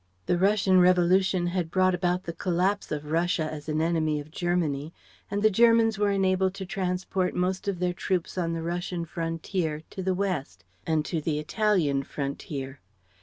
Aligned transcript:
The 0.25 0.39
Russian 0.39 0.79
revolution 0.79 1.45
had 1.45 1.69
brought 1.69 1.93
about 1.93 2.23
the 2.23 2.33
collapse 2.33 2.91
of 2.91 3.11
Russia 3.11 3.43
as 3.53 3.69
an 3.69 3.81
enemy 3.81 4.19
of 4.19 4.31
Germany; 4.31 4.91
and 5.29 5.43
the 5.43 5.51
Germans 5.51 5.99
were 5.99 6.09
enabled 6.09 6.55
to 6.55 6.65
transport 6.65 7.35
most 7.35 7.67
of 7.67 7.77
their 7.77 7.93
troops 7.93 8.35
on 8.35 8.53
the 8.53 8.63
Russian 8.63 9.05
frontier 9.05 9.83
to 9.91 10.01
the 10.01 10.15
west 10.15 10.63
and 10.87 11.05
to 11.05 11.21
the 11.21 11.37
Italian 11.37 12.01
frontier. 12.01 12.79